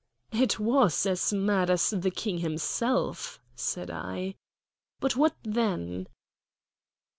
[0.31, 4.33] "It was as mad as the King himself," said I.
[4.99, 6.07] "But what then?"